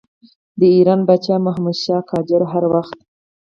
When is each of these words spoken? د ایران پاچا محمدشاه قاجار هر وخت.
د 0.59 0.61
ایران 0.75 1.01
پاچا 1.07 1.35
محمدشاه 1.47 2.05
قاجار 2.09 2.43
هر 2.51 2.63
وخت. 2.73 2.97